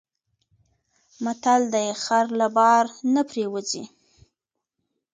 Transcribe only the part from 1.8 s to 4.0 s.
خر له بار نه پرېوځي.